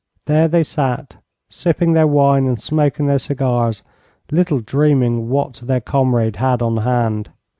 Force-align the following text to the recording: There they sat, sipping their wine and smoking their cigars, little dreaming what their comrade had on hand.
There 0.25 0.47
they 0.47 0.63
sat, 0.63 1.17
sipping 1.51 1.93
their 1.93 2.07
wine 2.07 2.47
and 2.47 2.59
smoking 2.59 3.05
their 3.05 3.19
cigars, 3.19 3.83
little 4.31 4.59
dreaming 4.59 5.29
what 5.29 5.53
their 5.63 5.79
comrade 5.79 6.37
had 6.37 6.63
on 6.63 6.77
hand. 6.77 7.29